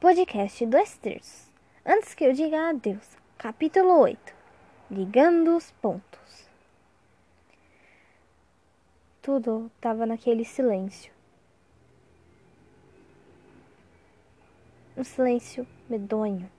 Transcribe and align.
Podcast 0.00 0.64
Dois 0.64 0.96
Terços. 0.96 1.50
Antes 1.84 2.14
que 2.14 2.24
eu 2.24 2.32
diga 2.32 2.70
adeus. 2.70 3.18
Capítulo 3.36 3.98
8. 4.00 4.34
Ligando 4.90 5.54
os 5.54 5.70
pontos. 5.72 6.48
Tudo 9.20 9.70
estava 9.76 10.06
naquele 10.06 10.42
silêncio. 10.42 11.12
Um 14.96 15.04
silêncio 15.04 15.66
medonho. 15.86 16.50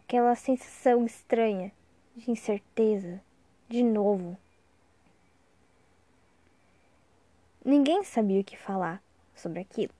Aquela 0.00 0.34
sensação 0.34 1.06
estranha 1.06 1.70
de 2.16 2.28
incerteza 2.28 3.22
de 3.68 3.84
novo. 3.84 4.36
Ninguém 7.64 8.02
sabia 8.02 8.40
o 8.40 8.44
que 8.44 8.56
falar 8.56 9.00
sobre 9.40 9.60
aquilo. 9.60 9.92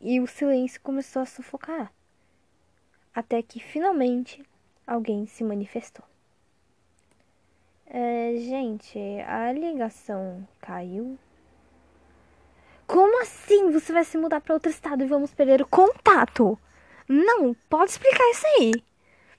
E 0.00 0.20
o 0.20 0.26
silêncio 0.26 0.80
começou 0.80 1.22
a 1.22 1.26
sufocar. 1.26 1.92
Até 3.14 3.42
que 3.42 3.58
finalmente 3.58 4.44
alguém 4.86 5.26
se 5.26 5.42
manifestou. 5.42 6.04
É, 7.86 8.34
gente, 8.36 8.98
a 9.26 9.52
ligação 9.52 10.46
caiu. 10.60 11.18
Como 12.86 13.22
assim? 13.22 13.70
Você 13.70 13.92
vai 13.92 14.04
se 14.04 14.18
mudar 14.18 14.40
para 14.40 14.54
outro 14.54 14.70
estado 14.70 15.02
e 15.02 15.08
vamos 15.08 15.32
perder 15.32 15.62
o 15.62 15.66
contato? 15.66 16.58
Não, 17.08 17.54
pode 17.68 17.92
explicar 17.92 18.30
isso 18.30 18.46
aí. 18.46 18.72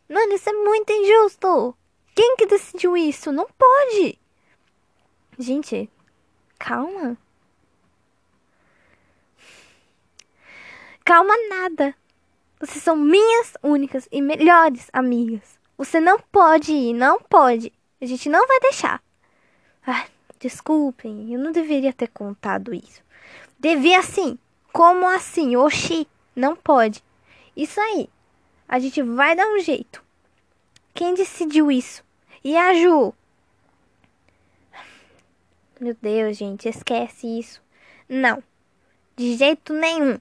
Mano, 0.09 0.34
isso 0.34 0.49
é 0.49 0.54
muito 0.54 0.91
injusto. 0.91 1.77
Quem 2.16 2.35
que 2.38 2.48
decidiu 2.48 2.98
isso? 2.98 3.32
Não 3.32 3.46
pode. 3.57 4.18
Gente, 5.38 5.90
calma. 6.57 7.18
Calma 11.08 11.34
nada. 11.48 11.96
Vocês 12.60 12.84
são 12.84 12.98
minhas 12.98 13.54
únicas 13.63 14.10
e 14.12 14.22
melhores 14.22 14.90
amigas. 14.91 15.58
Você 15.77 16.02
não 16.02 16.20
pode 16.20 16.74
ir, 16.74 16.91
não 16.91 17.18
pode. 17.22 17.72
A 18.02 18.05
gente 18.05 18.27
não 18.27 18.46
vai 18.46 18.60
deixar. 18.60 19.02
Ah, 19.88 20.05
desculpem, 20.38 21.34
eu 21.34 21.40
não 21.40 21.54
deveria 21.54 21.94
ter 21.94 22.10
contado 22.10 22.74
isso. 22.74 23.02
Devia 23.58 24.04
sim. 24.04 24.38
Como 24.74 25.08
assim? 25.08 25.55
Oxi, 25.55 26.05
não 26.35 26.58
pode. 26.58 27.02
Isso 27.55 27.80
aí. 27.80 28.10
A 28.68 28.78
gente 28.78 29.02
vai 29.02 29.34
dar 29.34 29.48
um 29.48 29.62
jeito. 29.62 30.04
Quem 30.94 31.13
decidiu 31.13 31.72
isso? 31.72 32.04
E 32.44 32.58
a 32.58 32.74
Ju? 32.74 33.13
Meu 35.80 35.96
Deus, 36.02 36.35
gente, 36.35 36.68
esquece 36.68 37.40
isso. 37.40 37.62
Não. 38.10 38.44
De 39.16 39.38
jeito 39.38 39.72
nenhum. 39.72 40.20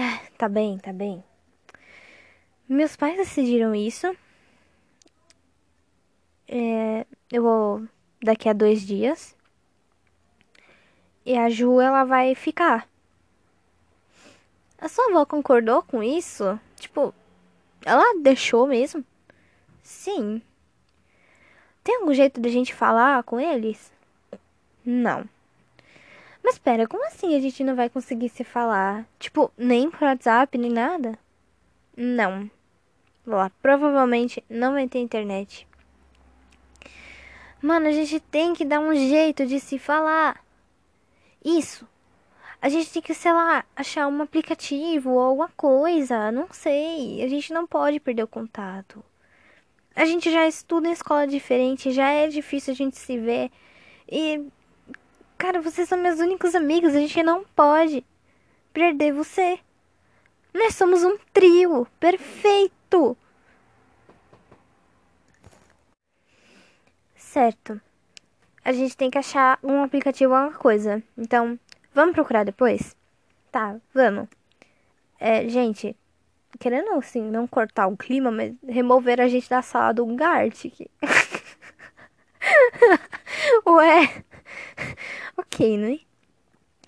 Ah, 0.00 0.20
tá 0.38 0.48
bem, 0.48 0.78
tá 0.78 0.92
bem. 0.92 1.24
Meus 2.68 2.94
pais 2.94 3.16
decidiram 3.16 3.74
isso. 3.74 4.06
É, 6.46 7.04
eu 7.32 7.42
vou 7.42 7.82
daqui 8.22 8.48
a 8.48 8.52
dois 8.52 8.86
dias. 8.86 9.36
E 11.26 11.36
a 11.36 11.50
Ju, 11.50 11.80
ela 11.80 12.04
vai 12.04 12.36
ficar. 12.36 12.88
A 14.80 14.88
sua 14.88 15.06
avó 15.06 15.26
concordou 15.26 15.82
com 15.82 16.00
isso? 16.00 16.60
Tipo, 16.76 17.12
ela 17.84 18.20
deixou 18.20 18.68
mesmo? 18.68 19.04
Sim. 19.82 20.40
Tem 21.82 21.96
algum 21.96 22.14
jeito 22.14 22.40
de 22.40 22.48
a 22.48 22.52
gente 22.52 22.72
falar 22.72 23.24
com 23.24 23.40
eles? 23.40 23.92
Não. 24.86 25.28
Mas 26.48 26.54
espera, 26.54 26.88
como 26.88 27.06
assim 27.06 27.36
a 27.36 27.40
gente 27.40 27.62
não 27.62 27.76
vai 27.76 27.90
conseguir 27.90 28.30
se 28.30 28.42
falar? 28.42 29.06
Tipo, 29.18 29.52
nem 29.54 29.90
por 29.90 30.04
WhatsApp, 30.04 30.56
nem 30.56 30.70
nada? 30.70 31.18
Não. 31.94 32.50
Lá, 33.26 33.50
provavelmente 33.60 34.42
não 34.48 34.72
vai 34.72 34.88
ter 34.88 34.98
internet. 34.98 35.68
Mano, 37.60 37.86
a 37.86 37.92
gente 37.92 38.18
tem 38.18 38.54
que 38.54 38.64
dar 38.64 38.80
um 38.80 38.94
jeito 38.94 39.44
de 39.44 39.60
se 39.60 39.78
falar. 39.78 40.42
Isso. 41.44 41.86
A 42.62 42.70
gente 42.70 42.90
tem 42.94 43.02
que, 43.02 43.12
sei 43.12 43.30
lá, 43.30 43.62
achar 43.76 44.08
um 44.08 44.22
aplicativo 44.22 45.10
ou 45.10 45.20
alguma 45.20 45.50
coisa. 45.50 46.32
Não 46.32 46.48
sei. 46.50 47.22
A 47.22 47.28
gente 47.28 47.52
não 47.52 47.66
pode 47.66 48.00
perder 48.00 48.22
o 48.22 48.26
contato. 48.26 49.04
A 49.94 50.06
gente 50.06 50.30
já 50.32 50.48
estuda 50.48 50.88
em 50.88 50.92
escola 50.92 51.26
diferente, 51.26 51.92
já 51.92 52.08
é 52.08 52.26
difícil 52.26 52.72
a 52.72 52.76
gente 52.76 52.96
se 52.96 53.18
ver. 53.18 53.50
E, 54.10 54.48
cara, 55.38 55.60
vocês 55.60 55.88
são 55.88 55.98
meus 55.98 56.18
únicos 56.18 56.54
amigos. 56.54 56.94
A 56.94 57.00
gente 57.00 57.22
não 57.22 57.44
pode 57.56 58.04
perder 58.72 59.12
você. 59.12 59.58
Nós 60.52 60.74
somos 60.74 61.04
um 61.04 61.16
trio 61.32 61.86
perfeito. 61.98 63.16
Certo. 67.16 67.80
A 68.64 68.72
gente 68.72 68.96
tem 68.96 69.10
que 69.10 69.18
achar 69.18 69.58
um 69.62 69.82
aplicativo 69.82 70.32
ou 70.32 70.38
alguma 70.38 70.58
coisa. 70.58 71.02
Então, 71.16 71.58
Vamos 71.98 72.14
procurar 72.14 72.44
depois? 72.44 72.94
Tá, 73.50 73.74
vamos. 73.92 74.28
É, 75.18 75.48
gente, 75.48 75.96
querendo 76.60 76.92
assim, 76.92 77.22
não 77.22 77.44
cortar 77.44 77.88
o 77.88 77.96
clima, 77.96 78.30
mas 78.30 78.54
remover 78.64 79.20
a 79.20 79.26
gente 79.26 79.50
da 79.50 79.62
sala 79.62 79.92
do 79.92 80.06
Gartic. 80.14 80.88
Ué. 83.66 84.24
Ok, 85.38 85.78
né? 85.78 86.00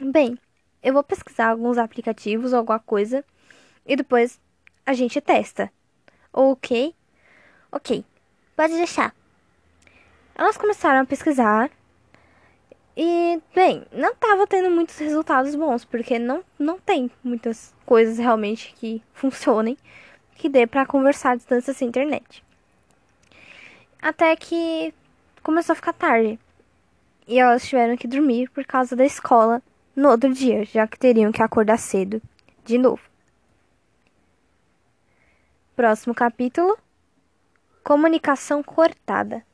Bem, 0.00 0.37
eu 0.83 0.93
vou 0.93 1.03
pesquisar 1.03 1.50
alguns 1.50 1.78
aplicativos 1.78 2.53
alguma 2.53 2.81
coisa 2.81 3.25
e 3.87 3.94
depois 3.97 4.41
a 4.84 4.93
gente 4.93 5.21
testa. 5.21 5.72
Ok? 6.33 6.94
Ok, 7.71 8.05
pode 8.56 8.75
deixar. 8.75 9.15
Elas 10.34 10.56
começaram 10.56 11.00
a 11.00 11.06
pesquisar 11.06 11.71
e, 12.97 13.41
bem, 13.55 13.84
não 13.93 14.15
tava 14.16 14.47
tendo 14.47 14.71
muitos 14.71 14.99
resultados 14.99 15.55
bons, 15.55 15.84
porque 15.84 16.19
não, 16.19 16.44
não 16.59 16.78
tem 16.78 17.10
muitas 17.22 17.72
coisas 17.87 18.19
realmente 18.19 18.75
que 18.75 19.03
funcionem, 19.15 19.78
que 20.34 20.49
dê 20.49 20.66
para 20.66 20.87
conversar 20.87 21.33
à 21.33 21.37
distância 21.37 21.72
sem 21.72 21.89
internet. 21.89 22.44
Até 24.03 24.34
que 24.34 24.93
começou 25.43 25.72
a 25.72 25.77
ficar 25.77 25.93
tarde. 25.93 26.39
E 27.27 27.39
elas 27.39 27.67
tiveram 27.67 27.97
que 27.97 28.09
dormir 28.09 28.51
por 28.51 28.65
causa 28.65 28.97
da 28.97 29.05
escola 29.05 29.63
no 29.95 30.09
outro 30.09 30.33
dia, 30.33 30.65
já 30.65 30.87
que 30.87 30.99
teriam 30.99 31.33
que 31.33 31.43
acordar 31.43 31.79
cedo 31.79 32.21
de 32.65 32.79
novo. 32.79 33.03
Próximo 35.77 36.15
capítulo: 36.15 36.77
Comunicação 37.83 38.63
cortada. 38.63 39.45